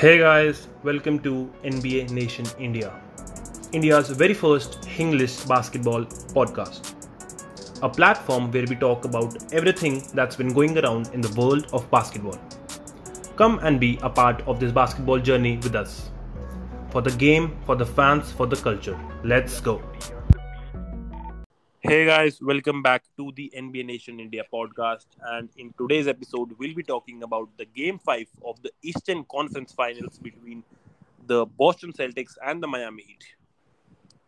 Hey 0.00 0.18
guys, 0.18 0.66
welcome 0.82 1.18
to 1.24 1.52
NBA 1.62 2.10
Nation 2.10 2.46
India, 2.58 2.90
India's 3.72 4.08
very 4.08 4.32
first 4.32 4.88
English 4.98 5.34
basketball 5.44 6.06
podcast. 6.36 6.94
A 7.82 7.88
platform 7.90 8.50
where 8.50 8.64
we 8.66 8.76
talk 8.76 9.04
about 9.04 9.52
everything 9.52 10.02
that's 10.14 10.36
been 10.36 10.54
going 10.54 10.78
around 10.78 11.10
in 11.12 11.20
the 11.20 11.28
world 11.38 11.66
of 11.74 11.90
basketball. 11.90 12.38
Come 13.36 13.58
and 13.62 13.78
be 13.78 13.98
a 14.02 14.08
part 14.08 14.40
of 14.48 14.58
this 14.58 14.72
basketball 14.72 15.18
journey 15.18 15.58
with 15.58 15.74
us. 15.74 16.10
For 16.88 17.02
the 17.02 17.10
game, 17.10 17.58
for 17.66 17.76
the 17.76 17.84
fans, 17.84 18.32
for 18.32 18.46
the 18.46 18.56
culture. 18.56 18.98
Let's 19.22 19.60
go. 19.60 19.82
Hey 21.83 22.05
guys, 22.05 22.41
welcome 22.41 22.81
back 22.81 23.03
to 23.17 23.31
the 23.35 23.51
NBA 23.55 23.85
Nation 23.85 24.19
India 24.19 24.43
podcast. 24.51 25.05
And 25.33 25.49
in 25.57 25.73
today's 25.77 26.07
episode, 26.07 26.49
we'll 26.57 26.73
be 26.73 26.83
talking 26.83 27.21
about 27.21 27.49
the 27.57 27.65
game 27.65 27.99
five 27.99 28.27
of 28.43 28.61
the 28.63 28.71
Eastern 28.81 29.23
Conference 29.25 29.71
Finals 29.71 30.17
between 30.17 30.63
the 31.27 31.45
Boston 31.45 31.93
Celtics 31.93 32.37
and 32.43 32.63
the 32.63 32.67
Miami 32.67 33.03
Heat. 33.07 33.23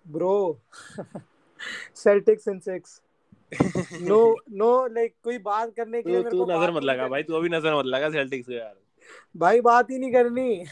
Bro, 0.06 0.58
Celtics 1.96 2.48
in 2.48 2.62
six. 2.62 3.02
No, 4.02 4.36
no, 4.48 4.72
like 5.00 5.14
कोई 5.24 5.38
बात 5.38 5.74
करने 5.76 6.02
के 6.02 6.10
लिए 6.10 6.24
तू 6.24 6.24
मेरे 6.24 6.32
तू 6.32 6.46
को 6.46 6.52
नजर 6.52 6.60
बात 6.60 6.70
मत 6.70 6.84
नहीं 6.84 6.88
लगा 6.90 6.98
करनी। 6.98 7.10
भाई 7.10 7.24
तू 7.24 7.34
अभी 7.34 7.50
नजर 7.50 7.76
मत 7.80 7.86
लगा 7.86 8.10
सेल्टिक्स 8.10 8.48
को 8.48 8.54
यार 8.54 8.76
भाई 9.38 9.62
बात 9.62 9.92
ही 9.92 9.98
नहीं 10.00 10.12
करनी 10.12 10.66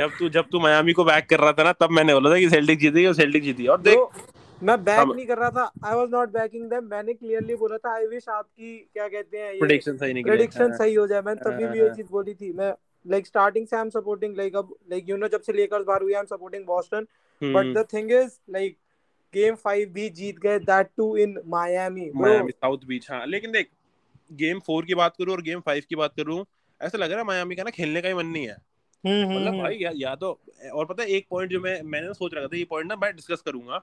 जब 0.00 0.10
तू 0.18 0.28
जब 0.28 0.48
तू 0.52 0.60
मियामी 0.60 0.92
को 0.92 1.04
बैक 1.04 1.28
कर 1.30 1.40
रहा 1.40 1.52
था 1.52 1.62
ना 1.64 1.72
तब 1.80 1.90
मैंने 1.90 2.14
बोला 2.14 2.30
था 2.30 2.38
कि 2.38 2.48
सेल्टिक 2.50 2.78
जीतेगी 2.78 3.06
और 3.06 3.14
सेल्टिक 3.14 3.42
जीती 3.42 3.66
और 3.66 3.80
देख 3.82 3.98
Bro, 3.98 4.25
मैं 4.63 4.77
बैक 4.83 5.07
नहीं 5.07 5.25
कर 5.27 5.37
रहा 5.37 5.49
था। 5.51 5.71
I 5.85 5.95
was 5.95 6.09
not 6.11 6.29
backing 6.31 6.69
them 6.69 6.83
मैंने 6.91 7.13
क्लियरली 7.13 7.55
बोला 7.55 7.77
था 7.77 7.93
आई 7.95 8.05
विश 8.07 8.27
आपकी 8.29 8.77
क्या 8.93 9.07
कहते 9.07 9.37
हैं 9.37 9.57
प्रेडिक्शन 9.59 9.97
सही 9.97 10.13
निकले। 10.13 10.31
प्रेडिक्शन 10.31 10.69
हाँ। 10.69 10.77
सही 10.77 10.93
हो 10.93 11.05
जाए। 11.07 11.21
मैंने 11.21 11.41
तभी 11.41 11.65
भी 11.65 11.79
ये 11.79 11.87
हाँ। 11.87 11.95
चीज़ 11.95 12.07
बोली 12.11 12.33
थी। 12.33 12.51
मैं 12.53 12.73
लाइक 13.05 13.27
स्टार्टिंग 13.27 13.67
से 13.67 13.75
आई 13.75 13.81
एम 13.81 13.89
सपोर्टिंग 13.89 14.37
लाइक 14.37 14.55
अब 14.55 14.73
लाइक 14.91 15.09
यू 15.09 15.17
नो 15.17 15.27
जब 15.27 15.41
से 15.41 15.53
लेकर्स 15.53 15.85
बाहर 15.85 16.01
हुई 16.01 16.13
I 16.13 16.19
am 16.19 16.25
supporting 16.25 16.65
Boston 16.65 17.01
but 17.41 17.55
hmm, 17.55 17.73
the 17.73 17.85
thing 17.93 18.11
is 18.11 18.37
like 18.49 18.77
game 19.33 19.55
5 19.65 19.85
भी 19.93 20.09
जीत 20.11 20.39
गए 20.39 20.59
that 20.61 20.89
too 20.97 21.15
in 21.17 21.39
Miami 21.47 22.09
Miami 22.15 22.51
South 22.51 22.85
Beach 22.87 23.11
हाँ। 23.11 23.25
लेकिन 23.27 23.51
देख 23.51 23.69
गेम 24.31 24.59
फोर 24.59 24.85
की 24.85 24.95
बात 24.95 25.15
करूँ 25.17 25.33
और 25.33 25.41
गेम 25.41 25.59
फाइव 25.59 25.83
की 25.89 25.95
बात 25.95 26.13
करूँ 26.17 26.45
ऐसा 26.81 26.97
लग 26.97 27.11
रहा 27.11 27.19
है 27.19 27.27
मियामी 27.27 27.55
का 27.55 27.63
ना 27.63 27.69
खेलने 27.69 28.01
का 28.01 28.07
ही 28.07 28.13
मन 28.13 28.25
नहीं 28.25 28.47
है। 28.47 28.57
मतलब 29.03 29.61
भाई 29.61 29.77
या, 29.81 29.91
या 29.95 30.15
तो 30.15 30.39
और 30.73 30.85
पता 30.85 31.03
है 31.03 31.09
एक 31.09 31.25
पॉइंट 31.29 31.51
जो 31.51 31.59
मैं 31.61 31.81
मैंने 31.83 32.13
सोच 32.13 32.33
रखा 32.33 32.47
था 32.47 32.57
ये 32.57 32.63
पॉइंट 32.69 32.87
ना 32.89 32.95
मैं 33.01 33.15
डिस्कस 33.15 33.41
करूँगा। 33.41 33.81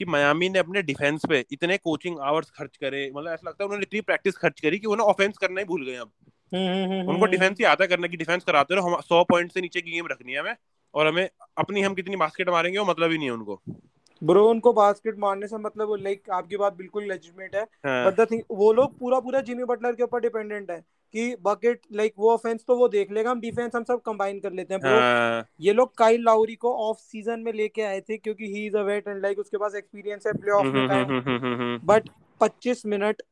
कि 0.00 0.04
मियामी 0.04 0.48
ने 0.48 0.58
अपने 0.58 0.82
डिफेंस 0.82 1.22
पे 1.28 1.44
इतने 1.52 1.76
कोचिंग 1.78 2.18
आवर्स 2.20 2.50
खर्च 2.50 2.76
करे 2.76 3.10
मतलब 3.16 3.32
ऐसा 3.32 3.48
लगता 3.48 3.64
है 3.64 3.66
उन्होंने 3.66 3.82
इतनी 3.82 4.00
प्रैक्टिस 4.00 4.36
खर्च 4.36 4.60
करी 4.60 4.78
कि 4.78 4.86
वो 4.86 4.94
ना 4.96 5.04
ऑफेंस 5.04 5.38
करना 5.38 5.60
ही 5.60 5.66
भूल 5.66 5.84
गए 5.86 5.96
अब। 5.96 6.10
हम्म, 6.54 7.08
उनको 7.08 7.26
डिफेंस 7.26 7.58
ही 7.58 7.64
आता 7.64 7.86
करने 7.86 8.08
की 8.08 8.16
डिफेंस 8.16 8.44
कराते 8.44 8.74
रहो 8.74 8.88
हम 8.88 9.00
सौ 9.00 9.24
पॉइंट 9.24 9.52
से 9.52 9.60
नीचे 9.60 9.80
की 9.80 9.90
गेम 9.90 10.06
रखनी 10.06 10.32
है 10.32 10.40
हमें 10.40 10.56
और 10.94 11.06
हमें 11.06 11.28
अपनी 11.58 11.82
हम 11.82 11.94
कितनी 11.94 12.16
बास्केट 12.16 12.48
मारेंगे 12.48 12.78
वो 12.78 12.84
मतलब 12.84 13.10
ही 13.10 13.18
नहीं 13.18 13.28
है 13.28 13.34
उनको। 13.34 13.60
ब्रो 14.24 14.48
उनको 14.50 14.72
बास्केट 14.72 15.18
मारने 15.18 15.46
से 15.46 15.56
मतलब 15.56 15.94
लाइक 16.00 16.30
आपकी 16.30 16.56
बात 16.56 16.72
बिल्कुल 16.72 17.04
लेजिटमेट 17.04 17.56
हाँ, 17.56 18.06
बट 18.06 18.20
द 18.20 18.30
थिंग 18.30 18.42
वो 18.50 18.72
लोग 18.72 18.98
पूरा 18.98 19.20
पूरा 19.20 19.40
जिमी 19.40 19.64
बटलर 19.64 19.92
के 19.92 20.02
ऊपर 20.02 20.20
डिपेंडेंट 20.20 20.70
है। 20.70 20.84
कि 21.14 21.36
बकेट 21.42 21.80
लाइक 21.92 22.14
वो 22.18 22.32
ऑफेंस 22.32 22.64
तो 22.68 22.76
वो 22.76 22.88
देख 22.88 23.12
लेगा 23.12 23.30
हम 23.30 23.40
डिफेंस 23.40 23.74
हम 23.74 23.84
सब 23.84 24.02
कंबाइन 24.02 24.40
कर 24.40 24.52
लेते 24.52 24.74
हैं 24.74 24.80
हाँ, 24.84 25.46
ये 25.60 25.72
लोग 25.72 25.96
काइल 25.96 26.24
लाउरी 26.24 26.54
को 26.54 26.74
ऑफ़ 26.88 26.98
सीज़न 26.98 27.40
में 27.40 27.52
लेके 27.52 27.82
आए 27.82 28.00
थे 28.00 28.16
क्योंकि 28.16 28.46
he 28.46 28.66
is 28.66 28.76
a 28.76 28.82
vet 28.82 29.08
and 29.08 29.22
like 29.22 29.38
उसके 29.38 29.56
पास 29.56 29.74
एक्सपीरियंस 29.74 30.26
है 30.26 30.32
प्लेऑफ 30.32 30.66
हम्म, 30.66 30.78
में 30.78 30.88
का 30.88 31.76
but 31.86 32.08
25 32.40 32.86
minute 32.86 33.22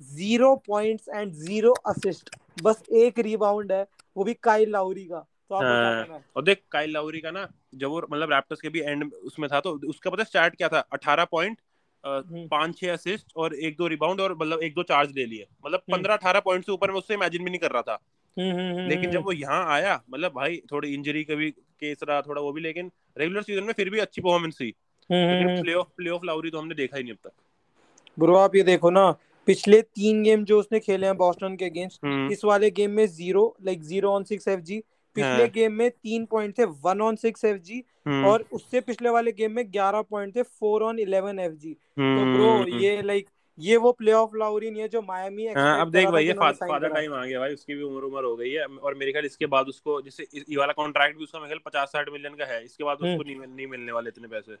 zero 0.00 0.56
points 0.56 1.08
and 1.08 1.32
zero 1.32 1.72
assist 1.72 2.36
बस 2.62 2.82
एक 2.92 3.18
रिबाउंड 3.18 3.72
है 3.72 3.86
वो 4.16 4.24
भी 4.24 4.34
काइल 4.34 4.70
लाउरी 4.70 5.04
का. 5.04 5.18
तो 5.48 5.54
हाँ। 5.54 6.22
और 6.36 6.42
देख 6.42 6.62
काइल 6.72 6.92
लाउरी 6.92 7.20
का 7.20 7.30
ना 7.30 7.48
जब 7.74 7.88
वो 7.88 7.98
मतलब 8.12 8.32
रैप्टर्स 8.32 8.60
के 8.60 8.68
भी 8.68 8.80
एंड 8.80 9.12
उसमें 9.14 9.48
था 9.52 9.60
तो 9.60 9.80
उसका 9.88 10.10
पता 10.10 10.24
स्टार्ट 10.24 10.56
क्या 10.56 10.68
था? 10.68 10.84
18 10.94 11.24
पॉइंट 11.30 11.58
पाँच 12.04 12.76
छह 12.78 12.92
असिस्ट 12.92 13.32
और 13.36 13.54
एक 13.54 13.76
दो 13.76 13.86
रिबाउंड 13.86 14.20
और 14.20 14.34
मतलब 14.34 14.62
एक 14.62 14.74
दो 14.74 14.82
चार्ज 14.82 15.12
ले 15.16 15.26
लिए 15.26 15.46
मतलब 15.66 15.78
हम्म। 15.78 15.96
पंद्रह 15.96 16.14
अठारह 16.14 16.40
पॉइंट 16.40 16.64
से 16.66 16.72
ऊपर 16.72 16.90
मैं 16.90 16.98
उससे 16.98 17.14
इमेजिन 17.14 17.44
भी 17.44 17.50
नहीं 17.50 17.60
कर 17.60 17.70
रहा 17.70 17.82
था 17.82 17.98
हम्म, 18.36 18.50
हम्म, 18.50 18.78
हम्म, 18.78 18.88
लेकिन 18.88 19.10
जब 19.10 19.16
हम्म। 19.16 19.24
वो 19.24 19.32
यहाँ 19.32 19.64
आया 19.72 20.00
मतलब 20.10 20.32
भाई 20.32 20.60
थोड़ी 20.72 20.92
इंजरी 20.94 21.24
का 21.24 21.34
भी 21.34 21.50
केस 21.50 22.00
रहा 22.02 22.20
थोड़ा 22.22 22.42
वो 22.42 22.52
भी 22.52 22.60
लेकिन 22.60 22.90
रेगुलर 23.18 23.42
सीज़न 23.42 23.64
में 23.64 23.72
फिर 23.72 23.90
भी 23.90 23.98
अच्छी 23.98 24.22
परफॉर्मेंस 24.22 24.56
थी 24.60 24.72
hmm, 25.10 25.24
hmm, 25.24 25.48
hmm. 25.48 25.62
Play 25.62 25.74
of 25.74 25.88
play 25.96 26.10
of 26.10 26.24
Lowry 26.24 26.50
तो 26.50 26.58
हमने 26.58 26.74
देखा 26.74 26.96
ही 26.96 27.02
नहीं 27.02 27.12
अब 27.12 27.18
तक 27.24 27.32
ब्रो 28.18 28.36
आप 28.36 28.56
ये 28.56 28.62
देखो 28.62 28.90
ना 28.90 29.10
पिछले 29.48 29.80
तीन 29.82 30.22
गेम 30.22 30.44
जो 30.44 30.58
उसने 30.58 30.80
खेले 30.80 31.06
हैं 31.06 31.16
बॉस्टन 31.16 31.56
के 31.56 31.64
अगेंस्ट 31.64 32.04
हम्म, 32.04 32.30
इस 32.32 32.44
वाले 32.44 32.70
गेम 32.70 32.90
में 32.90 33.06
zero 33.06 33.54
like 33.64 33.82
zero 33.82 34.12
on 34.12 34.24
six 34.24 34.48
F 34.48 34.60
G 34.60 34.82
पिछले 35.16 35.28
हाँ। 35.28 35.48
गेम 35.48 35.72
में 35.72 35.90
तीन 35.90 36.24
पॉइंट 36.26 36.58
थे 36.58 36.64
one 36.84 37.00
on 37.00 37.16
six 37.16 37.44
F 37.44 37.58
G 37.62 37.82
hmm, 38.06 38.24
और 38.26 38.44
उससे 38.52 38.80
पिछले 38.80 39.08
वाले 39.10 39.32
गेम 39.32 39.52
में 39.52 39.64
ग्यारह 39.72 40.02
पॉइंट 40.02 40.34
थे 40.36 40.42
four 40.42 40.82
on 40.82 40.98
eleven 40.98 41.38
F 41.38 41.52
G 41.54 41.72
तो 41.72 42.02
हम्म, 42.02 42.34
ब्रो 42.36 42.78
ये 42.78 43.00
लाइक 43.02 43.28
ये 43.58 43.76
वो 43.76 43.90
प्ले 43.92 44.12
ऑफ़ 44.12 44.36
लाउरी 44.36 44.70
नहीं 44.70 44.82
है 44.82 44.88
जो 44.88 45.00
मायामी 45.02 45.46
हाँ 45.46 45.80
अब 45.80 45.90
देख 45.90 46.08
भाई 46.08 46.26
ये 46.26 46.32
फादर 46.32 46.88
टाइम 46.88 47.14
आ 47.14 47.24
गया 47.24 47.38
भाई 47.40 47.52
उसकी 47.54 47.74
भी 47.74 47.82
उम्र 47.82 48.04
उम्र 48.04 48.24
हो 48.24 48.36
गई 48.36 48.50
है। 48.50 48.64
और 48.66 48.94
मेरे 48.94 49.12
ख्याल 49.12 49.24
इसके 49.24 49.46
बाद 49.46 49.66
उसको 49.68 50.00
जैसे 50.02 50.26
ये 50.34 50.56
वाला 50.56 50.72
कॉन्ट्रैक्ट 50.72 51.18
भी 51.18 51.24
उसका 51.24 51.38
मेरे 51.38 51.48
ख्याल 51.48 51.60
पचास 51.66 51.88
साठ 51.88 52.08
मिलियन 52.12 52.34
का 52.34 52.44
है 52.44 52.64
इसके 52.64 52.84
बाद 52.84 52.98
हम्म। 53.02 53.12
उसको 53.12 53.24
नहीं 53.24 53.36
मिल- 53.36 53.56
नहीं 53.56 53.66
मिलने 53.66 53.92
वाले 53.92 54.08
इतने 54.08 54.28
पैसे। 54.28 54.56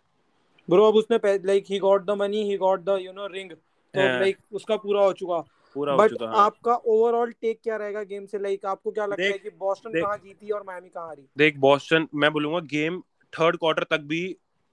ब्रो 0.68 0.88
अब 0.88 0.94
उसने 0.94 1.18
like 1.46 1.64
he 1.70 1.78
got 1.78 2.04
the 2.04 2.10
money 2.10 2.42
he 2.42 2.56
got 2.56 2.80
the 2.80 2.98
you 3.00 3.12
know 3.12 3.26
ring 3.26 3.50
तो 3.50 4.00
हाँ। 4.00 4.20
लाइक 4.20 4.36
उसका 4.52 4.76
पूरा 4.76 5.04
हो 5.04 5.12
चुका। 5.12 5.42
पूरा 5.74 5.92
हो 5.92 5.98
बट 5.98 6.10
चुका 6.10 6.26
हाँ। 6.26 6.44
आपका 6.44 6.74
ओवरऑल 6.74 7.32
टेक 7.32 7.60
क्या 7.62 7.76
रहेगा 7.76 8.02
गेम 8.04 8.26
से? 8.26 8.38
लाइक 8.38 8.66
आपको 8.66 8.90
क्या 8.90 9.06
लगता 9.06 9.24
है 9.24 9.38
कि 9.38 9.50
बॉस्टन 9.50 10.00
कहाँ 10.00 10.16
जीती 10.16 10.50
और 10.50 10.62
मायामी 10.66 10.88
कहाँ 10.88 11.06
हारी? 11.06 11.26
देख 11.38 11.56
बॉस्टन 11.58 12.06
मैं 12.14 12.32
बोलूँगा 12.32 12.60
गेम 12.72 13.00
थर्ड 13.32 13.56
क्वार्टर 13.56 13.84
तक 13.90 14.00
भी 14.04 14.24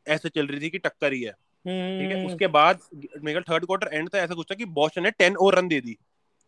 ऐसे 0.07 0.29
चल 0.29 0.47
रही 0.47 0.59
थी 0.61 0.69
कि 0.69 0.77
टक्कर 0.77 1.13
ही 1.13 1.21
है। 1.21 1.31
ठीक 1.31 2.11
है? 2.11 2.25
उसके 2.25 2.47
बाद 2.47 2.79
मेरे 3.23 3.41
थर्ड 3.41 3.65
क्वार्टर 3.65 3.89
एंड 3.93 4.09
था 4.13 4.19
ऐसा 4.19 4.33
कुछ 4.33 4.51
था 4.51 4.55
कि 4.55 4.65
बॉस्टन 4.65 5.03
ने 5.03 5.11
टेन 5.11 5.35
और 5.35 5.55
रन 5.55 5.67
दे 5.67 5.81
दी। 5.81 5.97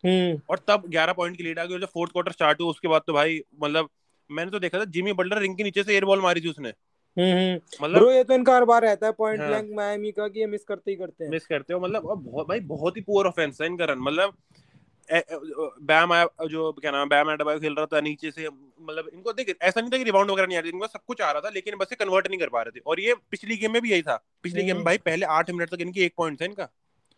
हम्म। 0.04 0.40
और 0.50 0.58
तब 0.68 0.88
11 0.90 1.12
पॉइंट 1.12 1.36
की 1.36 1.42
लीड 1.42 1.58
आ 1.58 1.64
गई 1.64 1.78
जब 1.78 1.86
फोर्थ 1.86 2.12
क्वार्टर 2.12 2.32
स्टार्ट 2.32 2.60
हुआ 2.60 2.70
उसके 2.70 2.88
बाद 2.88 3.02
तो 3.06 3.12
भाई 3.12 3.40
मतलब 3.62 3.88
मैंने 4.30 4.50
तो 4.50 4.58
देखा 4.58 4.78
था 4.78 4.84
जिमी 4.84 5.12
बल्डर 5.12 5.38
रिंग 5.38 5.56
के 5.56 5.62
नीचे 5.62 5.82
से 5.82 5.92
एयर 5.92 6.04
बॉल 6.04 6.20
मारी 6.20 6.40
थी 6.40 6.48
उसने। 6.48 6.68
हम्म 6.68 6.91
मतलब 7.18 7.94
ब्रो 7.94 8.10
ये 8.12 8.24
तो 8.24 8.34
इनका 8.34 8.54
हर 8.54 8.64
बार 8.64 8.82
रहता 8.82 9.06
है 9.06 9.12
पॉइंट 9.12 9.40
हाँ। 9.40 9.48
ब्लैंक 9.48 9.70
मायामी 9.76 10.12
का 10.12 10.28
कि 10.28 10.40
ये 10.40 10.46
मिस 10.46 10.64
करते 10.64 10.90
ही 10.90 10.96
करते 10.96 11.24
हैं। 11.24 11.30
मिस 11.30 11.46
करते 11.46 11.74
हो 11.74 11.80
मतलब 11.80 12.02
बहुत 12.02 12.48
भाई 12.48 12.60
बहुत 12.68 12.96
ही 12.96 13.00
पुअर 13.02 13.26
ऑफेंस 13.26 13.60
है 13.60 13.66
इनका 13.66 13.84
रन 13.84 13.98
मतलब 13.98 14.34
बैम 15.08 16.12
आया 16.12 16.46
जो 16.46 16.70
क्या 16.72 16.90
नाम 16.90 17.08
बैम 17.08 17.30
एडबायो 17.30 17.60
खेल 17.60 17.74
रहा 17.74 17.86
था 17.86 18.00
नीचे 18.00 18.30
से 18.30 18.48
मतलब 18.48 19.10
इनको 19.14 19.32
देख 19.32 19.54
ऐसा 19.62 19.80
नहीं 19.80 19.90
था 19.90 19.98
कि 19.98 20.04
रिबाउंड 20.04 20.30
वगैरह 20.30 20.46
नहीं 20.46 20.58
आ 20.58 20.60
रही 20.60 20.70
इनको 20.70 20.86
सब 20.86 21.00
कुछ 21.06 21.20
आ 21.20 21.30
रहा 21.32 21.40
था 21.40 21.50
लेकिन 21.54 21.76
बस 21.76 21.92
कन्वर्ट 22.00 22.28
नहीं 22.28 22.38
कर 22.38 22.48
पा 22.48 22.62
रहे 22.62 22.78
थे। 22.78 22.82
और 22.86 23.00
ये 23.00 23.14
पिछली 23.30 23.56
गेम 23.56 23.72
में 23.72 23.80
भी 23.82 23.90
यही 23.90 24.02
था। 24.02 24.16
पिछली 24.42 24.60
गेम 24.60 24.66
में 24.66 24.74
हम्म। 24.74 24.84
भाई 24.84 24.98
पहले 24.98 25.26
आठ 25.26 25.50
मिनट 25.50 25.70
तक 25.70 25.80
इनकी 25.80 26.04
एक 26.04 26.14
पॉइंट 26.16 26.40
था 26.40 26.44
इनका। 26.44 26.68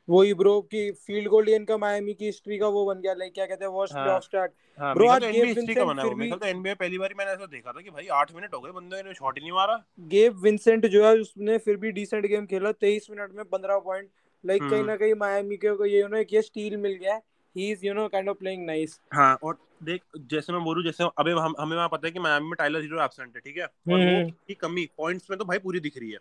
वही 0.08 0.34
ब्रो 0.34 0.60
की 0.62 0.90
फ़ील्ड 1.06 1.28
गोल 1.28 1.48
इनका 1.48 1.76
मायामी 1.78 2.14
की 2.14 2.24
हिस्ट्री 2.26 2.58
का 2.58 2.68
वो 2.68 2.84
बन 2.86 3.00
गया 3.00 3.12
लाइक 3.14 3.32
क्या 3.34 3.46
कहते 3.46 3.64
हैं 3.64 3.70
वर्स्ट। 3.72 3.94
प्लेऑफ 3.94 4.22
स्टार्ट 4.22 4.52
Bro, 4.96 5.08
आज 5.08 5.20
ख्याल 5.20 5.32
तो 5.34 5.44
हिस्ट्री 5.46 5.74
का 5.74 5.84
बना 5.84 6.02
है 6.02 6.08
वो 6.08 6.16
मेरे 6.16 6.30
तो 6.32 6.46
NBA 6.48 6.74
पहली 6.76 6.98
बार 6.98 7.14
मैंने 7.18 7.30
ऐसा 7.32 7.46
देखा 7.46 7.72
था 7.72 7.80
कि 7.80 7.90
भाई 7.90 8.06
आठ 8.12 8.34
मिनट 8.34 8.54
हो 8.54 8.60
गए 8.60 8.70
बंदे 8.72 9.02
ने 9.02 9.14
शॉट 9.14 9.38
ही 9.38 9.42
नहीं 9.42 9.52
मारा। 9.52 9.76
गेब 10.08 10.40
विंसेंट 10.42 10.86
जो 10.86 11.04
है 11.06 11.14
उसने 11.18 11.58
फिर 11.58 11.76
भी 11.76 11.92
डिसेंट 11.92 12.26
गेम 12.26 12.46
खेला 12.46 12.70
23 12.74 13.10
मिनट 13.10 13.32
में 13.32 13.44
15 13.52 13.78
पॉइंट 13.84 14.08
लाइक 14.44 14.62
कहीं 14.62 14.72
हम्म। 14.72 14.86
ना 14.86 14.96
कहीं 14.96 15.14
मायामी 15.14 15.56
के 15.56 15.74
को 15.76 15.86
ये 15.86 16.00
यू 16.00 16.08
नो 16.08 16.16
एक 16.16 16.32
ये 16.34 16.42
स्टील 16.42 16.76
मिल 16.78 16.94
गया 16.96 17.20
he. 17.56 17.70
Is 17.72 17.86
you 17.86 17.94
know 17.94 18.08
kind 18.08 18.28
of 18.28 18.38
playing 18.38 18.66
nice 18.66 19.00
हाँ 19.12 19.34
और 19.42 19.58
देख 19.82 20.02
जैसे 20.30 20.52
मैं 20.52 20.62
बोलूँ 20.64 20.84
जैसे 20.84 21.04
अभी 21.18 21.32
हम 21.32 21.54
हमें 21.60 21.76
वहाँ 21.76 21.88
पता 21.88 22.06
है 22.06 22.12
कि 22.12 22.18
मियामी 22.18 22.46
में 22.46 22.54
टाइलर 22.58 22.80
हीरो 22.80 23.02
एब्सेंट 23.04 23.34
है 23.36 23.40
ठीक 23.40 23.56
है? 23.56 23.64
और 23.64 23.92
वो 23.92 23.96
हम्म। 23.96 24.30
की 24.48 24.54
कमी 24.60 24.88
पॉइंट्स 24.98 25.30
में 25.30 25.38
तो 25.38 25.44
भाई 25.44 25.58
पूरी 25.58 25.80
दिख 25.80 25.98
रही 25.98 26.10
है। 26.10 26.18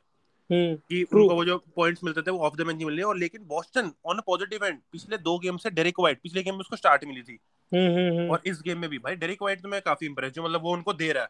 कि 0.90 1.04
उनको 1.04 1.36
वो 1.36 1.46
जो 1.46 1.58
पॉइंट्स 1.76 2.04
मिलते 2.04 2.22
थे 2.22 2.32
वो 2.32 2.40
ऑफ़ 2.40 2.56
द 2.56 2.62
बेंच 2.62 2.76
नहीं 2.76 2.86
मिल 2.86 3.04
और 3.04 3.18
लेकिन 3.18 3.44
Boston 3.44 3.92
on 4.06 4.18
a 4.18 4.22
positive 4.28 4.66
and 4.66 4.80
पिछले 4.92 5.18
दो 5.18 5.40
गेम 5.40 5.58
से 5.58 5.70
डेरिक 5.70 5.96
वाइट 6.00 6.20
पिछले 6.24 6.44
गेम 6.44 6.54
में 6.54 6.60
उसको 6.60 6.76
स्टार्ट 6.76 7.06
मिली 7.06 7.22
थी। 7.22 7.40
हम्म 7.74 8.20
हम्म 8.20 8.32
और 8.32 8.42
इस 8.46 8.62
गेम 8.66 8.80
में 8.80 8.90
भी 8.90 8.98
भाई 8.98 9.16
डेरिक 9.16 9.42
वाइट 9.42 9.62
तो 9.62 9.70
मैं 9.70 9.82
काफ़ी 9.82 10.08
इंप्रेस 10.08 10.34
जो 10.34 10.44
मतलब 10.44 10.62
वो 10.62 10.74
उनको 10.74 10.94
दे 10.94 11.12
रहा 11.12 11.24
है। 11.24 11.30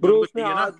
ब्रो 0.00 0.16
उसने 0.16 0.42
आज 0.42 0.74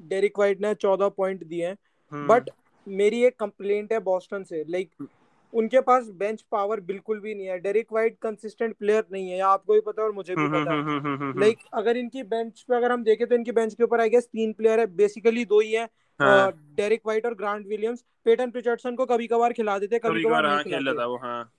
डेरिक 0.00 0.38
वाइट 0.38 0.60
ने 0.60 0.74
14 0.74 1.08
पॉइंट 1.08 1.44
दिए 1.44 1.66
हैं। 1.66 1.76
हम्म, 2.12 2.28
बट 2.28 2.50
मेरी 2.88 3.24
एक 3.24 3.36
कंप्लेंट 3.40 3.92
है 3.92 3.98
बॉस्टन 3.98 4.42
से 4.42 4.64
लाइक 4.68 5.08
उनके 5.54 5.80
पास 5.80 6.08
बेंच 6.08 6.42
पावर 6.42 6.80
बिल्कुल 6.80 7.20
भी 7.20 7.34
नहीं 7.34 7.46
है। 7.46 7.58
डेरिक 7.58 7.86
वाइट 7.92 8.18
कंसिस्टेंट 8.22 8.76
प्लेयर 8.76 9.04
नहीं 9.12 9.28
है 9.28 9.34
ये 9.34 9.40
आपको 9.40 9.74
भी 9.74 9.80
पता 9.80 10.02
है 10.02 10.08
और 10.08 10.14
मुझे 10.14 10.34
भी 10.34 10.42
हम्म, 10.42 10.64
पता 10.64 10.74
है 10.74 10.82
हम्म, 10.82 10.90
हम्म, 10.90 11.06
हम्म, 11.06 11.22
हम्म, 11.22 11.40
लाइक 11.40 11.58
अगर 11.74 11.96
इनकी 11.96 12.22
बेंच 12.22 12.60
पे 12.62 12.76
अगर 12.76 12.92
हम 12.92 13.04
देखें 13.04 13.26
तो 13.26 13.34
इनकी 13.34 13.52
बेंच 13.52 13.74
के 13.74 13.84
ऊपर 13.84 14.00
आई 14.00 14.10
गेस 14.10 14.24
तीन 14.24 14.52
प्लेयर 14.52 14.80
है। 14.80 14.86
बेसिकली 14.86 15.44
दो 15.44 15.60
है 15.60 15.78
हाँ, 15.78 15.88
डेरिक 16.22 17.00
वाइट 17.06 17.26
और 17.26 17.34
ग्रांट 17.34 17.66
विलियम्स 17.66 18.04
पेटन 18.24 18.50
प्रिचर्डसन 18.50 18.96
को 18.96 19.06
कभी 19.06 19.26
कभार 19.26 19.52
खिला 19.52 19.78
देते 19.78 19.98
कभी 19.98 20.14
कभी 20.14 20.24
कभार 20.24 20.42
नहीं 20.42 20.52
हाँ 20.52 20.62
खेल 20.62 20.84
लेता 20.84 21.06
वो 21.06 21.16
हाँ। 21.16 21.52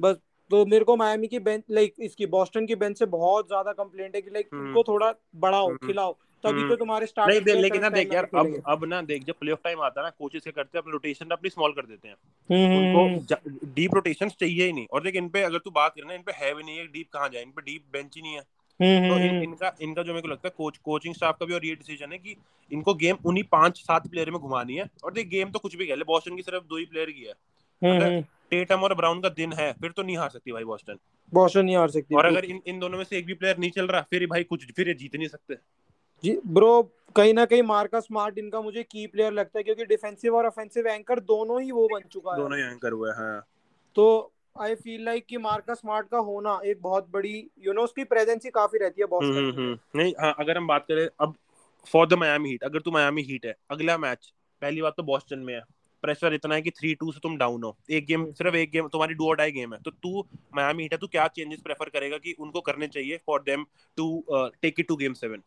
बस 0.00 0.16
तो 0.50 0.66
मेरे 0.66 0.84
को 0.84 0.96
मायामी 0.96 1.26
की 1.26 1.38
बेंच 1.38 1.62
लाइक 1.70 1.94
इसकी 1.98 2.26
बॉस्टन 2.26 2.66
की 2.66 2.74
बेंच 2.74 2.98
से 2.98 3.06
बहुत 3.06 3.46
ज़्यादा 3.46 3.72
कंप्लेंट 3.72 4.14
है 4.14 4.22
कि 4.22 4.30
लाइक 4.30 4.48
हम्म। 4.54 4.68
इनको 4.68 4.82
थोड़ा 4.82 5.14
बढ़ाओ 5.36 5.68
हम्म। 5.68 5.86
खिलाओ 5.86 6.12
तभी 6.44 6.60
हम्म। 6.60 6.68
तो 6.68 6.76
तुम्हारे 6.76 7.00
नहीं 7.00 7.08
स्टार्टिंग 7.08 7.44
दे, 7.44 7.54
लेकिन 7.54 7.82
ना 7.82 7.88
देख 7.88 8.12
यार 8.12 8.28
अब 8.34 8.62
अब 8.66 8.84
ना 8.84 9.02
देख 9.02 9.24
जब 9.24 9.34
प्लेऑफ 9.40 9.58
टाइम 9.64 9.80
आता 9.80 10.00
है 10.00 10.06
ना 10.06 10.10
कोचेस 10.10 10.42
क्या 10.42 10.52
करते 10.52 10.78
हैं 10.78 10.82
अपनी 10.82 10.92
रोटेशन 10.92 11.30
अपनी 11.30 11.50
स्मॉल 11.50 11.72
कर 11.72 11.86
देते 11.86 12.08
हैं। 12.08 12.14
हम्म, 12.50 12.98
उनको 12.98 13.66
डीप 13.74 13.94
रोटेशन 13.94 14.28
चाहिए 14.28 14.66
ही 14.66 14.72
नहीं। 14.72 14.86
और 14.92 15.02
देख 15.02 15.16
इन 15.16 15.28
पे 15.28 15.42
अगर 15.42 15.58
तू 15.58 15.70
बात 15.70 15.94
करना 15.96 16.14
इन 16.14 16.22
पे 16.22 16.32
है 16.32 16.54
भी 16.54 16.62
नहीं 16.62 16.78
है 16.78 16.86
डीप 16.86 17.08
कहाँ 17.12 17.28
जाए? 17.28 17.42
इन 17.42 17.50
पे 17.50 17.62
डीप 17.62 17.84
बेंच 17.92 18.16
ही 18.16 18.22
नहीं 18.22 18.32
है। 18.32 18.40
हम्म 18.40 18.55
तो 18.80 18.84
इन, 18.84 19.28
हम्म 19.28 19.42
इनका 19.42 19.72
इनका 19.82 20.02
जो 20.02 20.12
मेरे 20.12 20.22
को 20.22 20.28
लगता 20.28 20.48
है 20.48 20.52
कोच 20.56 20.76
कोचिंग 20.78 21.14
स्टाफ 21.14 21.36
का 21.40 21.46
भी 21.46 21.54
और 21.54 21.64
ये 21.64 21.74
डिसीज़न 21.74 22.12
है 22.12 22.18
कि 22.18 22.36
इनको 22.70 22.94
गेम 22.94 23.16
उन्हीं 23.26 23.44
पाँच 23.52 23.78
सात 23.80 24.06
प्लेयर 24.06 24.30
में 24.30 24.38
घुमानी 24.40 24.74
है। 24.74 24.88
और 25.04 25.12
देख 25.12 25.28
गेम 25.28 25.50
तो 25.50 25.58
कुछ 25.58 25.76
भी 25.76 25.86
खेले 25.86 26.04
बॉस्टन 26.04 26.36
की 26.36 26.42
सिर्फ़ 26.42 26.64
दो 26.64 26.76
ही 26.76 26.84
प्लेयर 26.84 27.10
की 27.10 27.24
है। 27.24 27.34
हम्म 27.82 28.02
हम्म। 28.02 28.20
टेटम 28.50 28.80
और 28.80 28.94
ब्राउन 28.94 29.20
का 29.20 29.28
दिन 29.28 29.52
है 29.52 29.72
फिर 29.72 29.90
तो 29.90 30.02
नहीं 30.02 30.16
हार 30.16 30.28
सकती 30.28 30.52
भाई 30.52 30.64
बॉस्टन 30.64 30.98
बॉस्टन 31.32 31.64
नहीं 31.64 31.76
हार 31.76 31.90
सकती 31.90 32.14
और 32.14 32.26
अगर 32.26 32.44
इन 32.44 32.60
इन 32.66 32.78
दोनों 32.78 32.98
में 32.98 33.04
से 33.04 33.18
एक 33.18 33.26
भी 33.26 33.34
प्लेयर 33.34 33.58
नहीं 33.58 33.70
चल 33.70 33.86
रहा 33.86 34.00
फिर 34.10 34.26
भाई 34.26 34.44
कुछ 34.44 34.72
फिर 34.72 34.88
ये 34.88 34.94
जीत 34.94 35.16
नहीं 35.16 35.28
सकते। 35.28 35.54
जी 36.24 36.38
ब्रो 36.46 36.82
कहीं 37.16 37.34
ना 37.34 37.44
कहीं 37.44 37.62
मार्का 37.62 38.00
स्मार्ट 38.00 38.38
इनका 38.38 38.60
मुझे 38.60 38.82
की 38.82 39.06
प्लेयर 39.06 39.32
लगता 39.32 39.58
है 39.58 39.62
क्योंकि 39.62 39.84
डिफेंसिव 39.86 40.36
और 40.36 40.46
ऑफेंसिव 40.46 40.86
एंकर 40.86 41.20
दोनों 41.22 41.60
ही 41.62 41.70
वो 41.70 41.88
बन 41.92 42.08
चुका 42.12 42.30
है। 42.30 42.36
दोनों 42.38 42.58
ही 42.58 42.64
एंकर 42.64 42.92
हुए 42.92 43.10
हाँ। 43.10 43.40
तो 43.96 44.32
आई 44.60 44.74
फील 44.74 45.04
लाइक 45.04 45.26
कि 45.26 45.38
मार्का 45.38 45.74
स्मार्ट 45.74 46.08
का 46.08 46.18
होना 46.18 46.58
एक 46.64 46.80
बहुत 46.82 47.08
बड़ी 47.10 47.32
यू 47.32 47.64
you 47.64 47.66
नो 47.66 47.72
know, 47.72 47.84
उसकी 47.84 48.04
प्रेजेंस 48.04 48.44
ही 48.44 48.50
काफ़ी 48.50 48.78
रहती 48.78 49.00
है 49.00 49.04
हम्म 49.04 49.10
बॉस्टन 49.10 49.36
हम्म, 49.36 49.46
में। 49.46 49.66
हम्म। 49.66 49.98
नहीं 50.00 50.12
हाँ 50.20 50.34
अगर 50.38 50.56
हम 50.56 50.66
बात 50.66 50.84
करें 50.88 51.08
अब 51.20 51.34
फॉर 51.86 52.06
द 52.08 52.14
मायामी 52.14 52.48
हीट 52.48 52.64
अगर 52.64 52.80
तू 52.80 52.90
मायामी 52.90 53.22
हीट 53.22 53.46
है 53.46 53.54
अगला 53.70 53.98
मैच 53.98 54.32
पहली 54.62 54.82
बात 54.82 54.94
तो 54.96 55.02
बॉस्टन 55.02 55.38
में 55.38 55.54
है। 55.54 55.60
प्रेशर 56.02 56.34
इतना 56.34 56.54
है 56.54 56.62
कि 56.62 56.70
थ्री 56.70 56.94
टू 56.94 57.10
से 57.12 57.20
तुम 57.22 57.36
डाउन 57.36 57.62
हो। 57.64 57.76
एक 57.90 58.06
गेम 58.06 58.20
हम्म। 58.20 58.32
सिर्फ़ 58.32 58.56
एक 58.56 58.70
गेम 58.70 58.88
तुम्हारी 58.88 59.14
डू 59.14 59.28
और 59.28 59.36
डाई 59.36 59.52
गेम 59.52 59.74
है। 59.74 59.80
तो 59.82 59.90
तू 59.92 60.24
मायामी 60.56 60.82
हीट 60.82 60.92
है 60.92 60.98
तू 60.98 61.06
क्या 61.06 61.26
चेंजेस 61.28 61.60
प्रेफर 61.60 61.88
करेगा 61.88 62.18
कि 62.18 62.34
उनको 62.38 62.60
करने 62.60 62.86
चाहिए 62.88 63.20
for 63.26 63.42
them 63.42 63.64
to 63.98 64.24
take 64.62 64.80
it 64.80 64.88
to 64.88 64.96
game 64.96 65.12
seven 65.12 65.42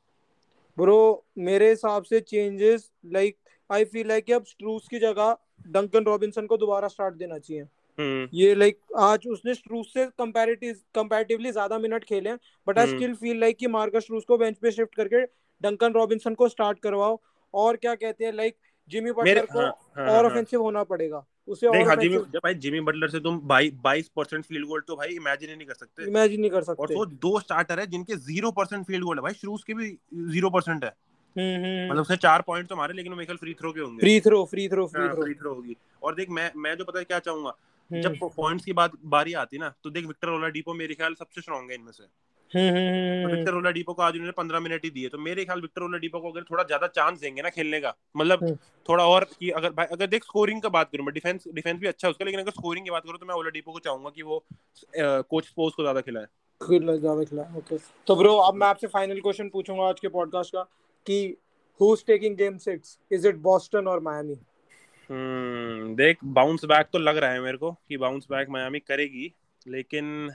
bro 0.77 1.25
मेरे 1.37 1.69
हिसाब 1.69 2.03
से 2.03 2.19
changes 2.19 2.91
like 3.05 3.37
I 3.69 3.85
feel 3.85 4.07
like 4.07 4.25
कि 4.25 4.33
अब 4.33 4.43
स्ट्रूस 4.45 4.87
की 4.87 4.99
जगह 4.99 5.37
डंकन 5.67 6.03
रॉबिन्सन 6.03 6.45
को 6.45 6.57
दोबारा 6.57 6.87
स्टार्ट 6.87 7.15
देना 7.15 7.37
चाहिए। 7.37 7.61
हम्म 7.61 7.78
ये 7.99 8.53
लाइक 8.55 8.79
आज 8.97 9.27
उसने 9.27 9.53
स्ट्रूस 9.53 9.93
से 9.93 10.05
कंपैरेटिव 10.05 10.75
कंपैरेटिवली 10.95 11.51
ज़्यादा 11.51 11.77
मिनट 11.79 12.03
खेले 12.03 12.29
हैं 12.29 12.39
but 12.67 12.77
I 12.79 12.85
hmm. 12.85 12.97
Still 12.97 13.13
feel 13.15 13.39
like 13.39 13.57
कि 13.57 13.67
मार्कस 13.67 14.03
स्ट्रूस 14.03 14.23
को 14.27 14.37
बेंच 14.37 14.57
पे 14.57 14.71
शिफ्ट 14.71 14.95
करके 14.95 15.21
डंकन 15.61 15.93
रॉबिन्सन 15.93 16.33
को 16.33 16.49
स्टार्ट 16.49 16.79
करवाओ। 16.79 17.19
और 17.53 17.75
क्या 17.75 17.95
कहते 17.95 18.25
हैं 18.25 18.33
लाइक 18.33 18.55
जिमी 18.91 19.11
बटलर 19.11 19.45
को 19.45 19.59
हाँ 19.59 19.67
हाँ 19.95 20.05
और 20.07 20.25
हाँ। 20.25 20.35
हाँ। 20.35 20.59
होना 20.61 20.83
पड़ेगा। 20.83 21.25
उसे 21.47 21.67
और 21.67 21.87
हाँ 21.87 21.95
जिमी 21.95 22.17
जब 22.17 22.39
भाई 22.43 22.53
जिमी 22.55 22.79
बटलर 22.81 23.09
से 23.09 23.19
तुम 23.19 23.39
बाईस 23.43 24.09
परसेंट 24.15 24.45
फ़ील्ड 24.45 24.67
गोल 24.67 24.81
तो 24.87 24.95
भाई 24.95 25.15
इमेजिन 25.15 25.49
ही 25.49 25.55
नहीं 25.55 25.67
कर 25.67 25.73
सकते। 25.73 26.03
इमेजिन 26.03 26.41
नहीं 26.41 26.51
कर 26.51 26.63
सकते। 26.63 26.83
और 26.83 26.93
वो 26.93 27.05
दो 27.05 27.39
स्टार्टर 27.39 27.79
है 27.79 27.85
जिनके 27.87 28.15
ज़ीरो 28.15 28.51
परसेंट 28.51 28.85
फ़ील्ड 28.85 29.03
गोल 29.03 29.17
है। 29.17 29.23
भाई 29.23 29.33
श्रूज 29.33 29.63
के 29.63 29.73
भी 29.73 29.89
ज़ीरो 30.31 30.49
परसेंट 30.49 30.83
है। 30.83 30.93
हम्म 31.35 31.63
हम्म 31.65 31.89
मतलब 31.89 32.01
उसने 32.01 32.17
चार 32.17 32.41
पॉइंट 32.41 32.67
तो 32.67 32.75
मारे 32.75 32.93
लेकिन 32.93 33.13
वो 33.13 33.35
फ्री 33.35 33.53
थ्रो 33.53 33.71
के 33.71 33.79
होंगे। 33.79 33.99
Free 33.99 34.19
throw 34.19 34.43
free 34.45 34.67
throw 34.69 34.85
free 34.87 35.07
throw 35.07 35.23
free 35.23 35.33
throw 35.33 35.53
होगी। 35.53 35.75
और 36.03 36.15
देख 36.15 36.29
मैं 36.29 36.51
मैं 36.55 36.75
जो 36.77 36.85
पता 36.85 36.99
है 36.99 37.05
क्या 37.05 37.19
चाहूँगा? 37.19 37.55
जब 37.91 38.09
हम्म। 38.11 38.29
पॉइंट्स 38.31 38.65
की 38.65 38.73
बात 38.73 38.91
बारी 39.07 39.33
आती 39.35 39.57
ना 39.57 39.73
तो 39.83 39.89
देख 39.89 40.05
विक्टर 40.05 40.29
ओलाडीपो 40.29 40.73
मेरे 40.75 40.95
ख्याल 40.95 41.13
सबसे 41.15 41.41
स्ट्रॉन्ग 41.41 41.71
है 41.71 41.75
इनमें 41.75 41.91
से। 41.91 42.03
हम्म 42.51 42.69
तो 42.69 43.23
हम्म। 43.23 43.35
विक्टर 43.35 43.55
ओलाडीपो 43.55 43.93
को 43.93 44.01
आज 44.01 44.13
उन्होंने 44.13 44.31
पंद्रह 44.33 44.59
मिनट 44.59 44.83
ही 44.83 44.89
दिए 44.91 45.09
तो 45.09 45.17
मेरे 45.19 45.45
ख्याल 45.45 45.61
विक्टर 45.61 45.81
ओलाडीपो 45.81 46.19
को 46.19 46.31
अगर 46.31 46.43
थोड़ा 46.43 46.63
ज़्यादा 46.63 46.87
चांस 46.89 47.19
देंगे 47.19 47.41
ना 47.41 47.49
खेलने 47.49 47.79
का 47.81 47.93
मतलब 48.15 48.43
हम्म। 48.43 48.55
थोड़ा 48.89 49.05
और 49.05 49.23
कि 49.39 49.49
अगर 49.51 49.69
भाई 49.71 49.85
अगर 49.91 50.07
देख 50.07 50.23
स्कोरिंग 50.23 50.61
का 50.61 50.69
बात 50.69 50.89
करूँ 50.91 51.05
मैं 51.05 51.13
डिफेंस 51.13 51.47
डिफेंस 51.53 51.79
भी 51.79 51.87
अच्छा 51.87 52.07
है 52.07 52.11
उसका 52.11 52.25
लेकिन 52.25 52.39
अगर 52.39 52.51
स्कोरिंग 52.51 52.85
की 52.85 52.91
बात 52.91 53.03
करूँ 53.03 53.19
तो 53.19 53.25
मैं 53.25 53.35
ओलाडीपो 53.35 53.71
को 53.71 53.79
चाहूँगा 53.79 54.09
कि 54.09 54.21
वो 54.23 54.43
कोच 54.95 55.45
स्पोर्ट्स 55.45 55.75
को 55.75 55.83
ज़्यादा 55.83 56.01
खिलाए। 56.01 56.25
खिला 56.61 56.95
ज़्यादा 56.97 57.23
खिला 57.23 57.43
ओके 57.57 57.77
तो 58.07 58.15
ब्रो 58.15 58.35
अब 58.39 58.55
मैं 58.55 58.67
आपसे 58.67 58.87
फाइनल 58.89 59.19
क्वेश्चन 59.19 59.49
पूछूँगा 59.49 59.83
आज 59.85 59.99
के 59.99 60.07
पॉडकास्ट 60.09 60.53
का 60.53 60.63
कि 61.07 61.21
who 61.79 61.93
is 61.93 62.03
taking 62.07 62.35
game 62.37 62.57
6 62.59 62.97
is 63.11 63.27
it 63.27 63.35
Boston 63.43 63.87
और 63.87 63.99
मायामी 63.99 64.35
हम्म 65.11 65.95
देख 65.95 66.17
बाउंस 66.23 66.65
बैक 66.65 66.87
तो 66.93 66.99
लग 66.99 67.17
रहा 67.17 67.31
है 67.31 67.39
मेरे 67.39 67.57
को 67.57 67.71
कि 67.71 67.97
बाउंस 67.97 68.27
बैक 68.31 68.49
मायामी 68.49 68.79
करेगी 68.79 69.33
लेकिन 69.67 70.31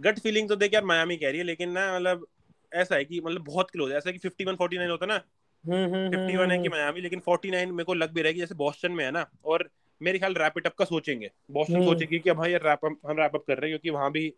गट 0.00 0.18
फीलिंग 0.18 0.48
तो 0.48 0.56
देख 0.56 0.74
यार 0.74 0.84
मायामी 0.84 1.16
कह 1.16 1.28
रही 1.28 1.38
है 1.38 1.44
लेकिन 1.44 1.70
ना 1.70 1.96
मतलब 1.96 2.26
ऐसा 2.74 2.94
है 2.94 3.04
कि 3.04 3.20
मतलब 3.20 3.44
बहुत 3.44 3.70
क्लोज 3.70 3.92
है 3.92 3.98
ऐसा 3.98 4.10
कि 4.10 4.18
51 4.18 4.56
49 4.56 4.90
होता 4.90 5.06
है 5.06 5.12
ना। 5.12 5.22
हम्म 5.64 5.94
हम्म 5.94 6.10
51 6.10 6.50
है 6.50 6.62
कि 6.62 6.68
मायामी 6.68 7.00
लेकिन 7.00 7.20
49 7.20 7.70
मेरे 7.70 7.84
को 7.84 7.94
लग 7.94 8.12
भी 8.12 8.20
रहा 8.20 8.28
है 8.28 8.34
कि 8.34 8.40
जैसे 8.40 8.54
बॉस्टन 8.54 8.92
में 8.92 9.04
है 9.04 9.10
ना 9.10 9.30
और 9.44 9.70
मेरे 10.02 10.18
ख्याल 10.18 10.34
रैप 10.34 10.52
इट 10.58 10.66
अप 10.66 10.74
का 10.74 10.84
सोचेंगे। 10.84 11.30
Boston 11.50 11.74
hmm. 11.74 11.84
सोचेगी 11.84 12.18
कि 12.18 12.30
अब 12.30 12.36
भाई 12.36 12.54
रैप 12.54 12.98
हम 13.06 13.16
रैप 13.18 13.34
अप 13.34 13.44
कर 13.46 13.58
रहे 13.58 13.70
हैं 13.70 13.78
क्योंकि 13.78 13.90
वहाँ 13.90 14.12
भी 14.12 14.34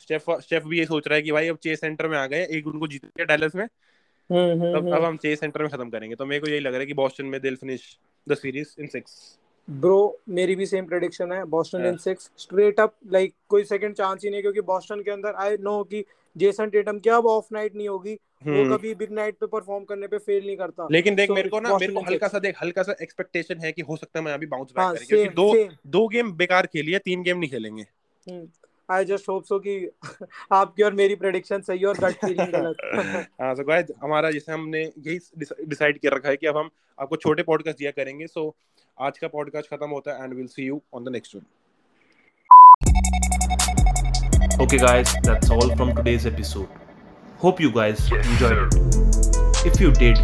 स्टेफ 0.00 0.24
स्टेफ 0.30 0.62
भी 0.64 0.78
ये 0.78 0.86
सोच 0.86 1.08
रहा 1.08 1.16
है 1.16 1.22
कि 1.22 1.32
भाई 1.32 1.48
अब 1.48 1.56
चेस 1.56 1.80
सेंटर 1.80 2.08
में 2.08 2.18
आ 2.18 2.26
गए 2.26 2.46
एक 2.50 2.66
उनको 2.66 2.86
जीत 2.86 3.04
गया 3.04 3.24
डैलस 3.24 3.54
में। 3.54 3.64
हम्म 4.30 4.62
हम्म 4.62 4.92
अब 4.92 5.04
हम 5.04 5.16
चेस 5.16 5.40
सेंटर 5.40 5.62
में 5.62 5.70
खत्म 5.70 5.90
करेंगे। 5.90 6.16
तो 6.16 6.26
मेरे 6.26 6.40
को 6.40 6.50
यही 6.50 6.60
लग 6.60 6.72
रहा 6.72 6.80
है 6.80 6.86
कि 6.86 6.94
बॉस्टन 6.94 7.26
में 7.26 7.40
will 7.40 7.56
finish 7.56 7.98
the 8.28 8.34
series 8.34 8.74
in 8.80 8.86
six 8.86 9.38
bro 9.68 10.18
मेरी 10.28 10.54
भी 10.56 10.66
सेम 10.66 10.86
प्रेडिक्शन 10.86 11.32
है 11.32 11.44
Boston 11.44 11.86
in 11.86 11.96
6 11.96 12.30
straight 12.36 12.80
up 12.80 12.94
like 13.12 13.34
कोई 13.48 13.64
सेकंड 13.64 13.94
चांस 13.94 14.24
ही 14.24 14.30
नहीं 14.30 14.42
क्योंकि 14.42 14.60
बॉस्टन 14.60 15.02
के 15.02 15.10
अंदर 15.10 15.34
आई 15.34 15.56
नो 15.60 15.82
कि 15.84 16.04
जेसन 16.36 16.70
टेटम 16.70 16.98
क्या 16.98 17.16
अब 17.16 17.26
ऑफ़ 17.26 17.46
नाइट 17.52 17.74
नहीं 17.74 17.88
होगी। 17.88 18.14
वो 18.46 18.64
कभी 18.76 18.94
बिग 18.94 19.10
नाइट 19.12 19.36
पे 19.38 19.46
परफॉर्म 19.46 19.84
करने 19.84 20.06
पे 20.06 20.18
फेल 20.18 20.46
नहीं 20.46 20.56
करता। 20.56 20.88
लेकिन 20.92 21.14
देख 21.14 21.28
So, 21.28 21.34
मेरे 21.34 21.48
को 21.48 21.60
ना 21.60 21.76
मेरे 21.78 21.92
को 21.92 22.00
हल्का 22.00 22.28
सा 22.28 22.38
देख 22.38 22.62
हल्का 22.62 22.82
सा 22.82 22.96
एक्सपेक्टेशन 23.02 23.58
है 23.58 23.72
कि 23.72 23.82
हो 23.82 23.96
सकता 23.96 24.18
है 24.18 24.24
मैं 24.24 24.32
अभी 24.32 24.46
बाउंस 24.46 24.72
बैक 24.72 24.84
हाँ 24.84 24.94
करें 24.94 25.06
क्योंकि 25.06 25.24
सेम 25.24 25.34
दो 25.34 25.90
दो 25.90 26.06
गेम 26.08 26.32
बेकार 26.32 26.66
खेली 26.66 26.92
है 26.92 26.98
तीन 26.98 27.22
गेम 27.22 27.38
नहीं 27.38 27.50
खेलेंगे। 27.50 27.86
आई 28.92 29.04
जस्ट 29.04 29.28
होप 29.28 29.44
सो 29.44 29.58
कि 29.66 29.74
आपकी 30.52 30.82
और 30.82 30.92
मेरी 30.94 31.14
प्रेडिक्शन 31.22 31.60
सही 31.68 31.84
और 31.84 31.98
गट 32.00 32.24
फीलिंग 32.24 32.52
गलत 32.52 33.26
हाँ 33.40 33.54
सो 33.54 33.64
गाइस 33.64 33.90
हमारा 34.02 34.30
जैसे 34.30 34.52
हमने 34.52 34.82
यही 34.82 35.18
डिसाइड 35.66 35.98
कर 36.02 36.16
रखा 36.16 36.28
है 36.28 36.36
कि 36.36 36.46
अब 36.46 36.56
हम 36.56 36.70
आपको 36.98 37.16
छोटे 37.16 37.42
पॉडकास्ट 37.42 37.78
दिया 37.78 37.90
करेंगे 37.90 38.26
सो 38.26 38.40
so, 38.40 38.54
आज 38.98 39.18
का 39.18 39.28
पॉडकास्ट 39.28 39.74
खत्म 39.74 39.90
होता 39.90 40.16
है 40.16 40.24
and 40.24 40.34
will 40.34 40.46
see 40.46 40.66
you 40.66 40.80
on 40.94 41.04
the 41.04 41.12
next 41.18 41.36
one 41.36 41.50
Okay, 44.62 44.78
guys, 44.78 45.12
that's 45.24 45.50
all 45.50 45.70
from 45.76 45.88
today's 45.94 46.26
episode. 46.26 46.68
Hope 47.38 47.60
you 47.60 47.70
guys 47.72 48.04
enjoyed 48.12 48.58
it. 48.58 49.66
If 49.66 49.80
you 49.80 49.90
did, 49.92 50.20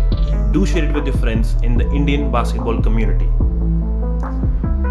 do 0.52 0.64
share 0.66 0.84
it 0.84 0.94
with 0.94 1.06
your 1.06 1.16
friends 1.16 1.54
in 1.62 1.76
the 1.76 1.90
Indian 1.92 2.30
basketball 2.30 2.82
community. 2.82 3.30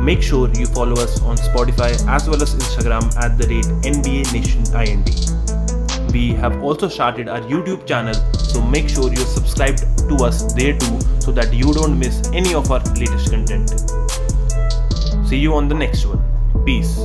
Make 0.08 0.22
sure 0.22 0.50
you 0.54 0.66
follow 0.68 0.94
us 1.04 1.22
on 1.22 1.36
Spotify 1.36 1.92
as 2.08 2.30
well 2.30 2.42
as 2.42 2.56
Instagram 2.56 3.14
at 3.18 3.38
the 3.38 3.46
rate 3.50 3.66
NBA 3.84 4.32
Nation 4.32 4.64
IND. 4.74 6.14
We 6.14 6.30
have 6.32 6.64
also 6.64 6.88
started 6.88 7.28
our 7.28 7.42
YouTube 7.42 7.86
channel, 7.86 8.14
so 8.38 8.62
make 8.62 8.88
sure 8.88 9.12
you're 9.12 9.26
subscribed 9.26 9.80
to 10.08 10.16
us 10.24 10.54
there 10.54 10.78
too 10.78 11.02
so 11.20 11.34
that 11.34 11.54
you 11.54 11.74
don't 11.74 12.00
miss 12.00 12.26
any 12.32 12.54
of 12.54 12.72
our 12.72 12.80
latest 12.96 13.32
content. 13.32 13.70
See 15.28 15.40
you 15.40 15.54
on 15.56 15.68
the 15.68 15.76
next 15.76 16.06
one. 16.06 16.24
Peace. 16.64 16.96